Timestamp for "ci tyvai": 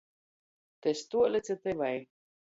1.45-1.97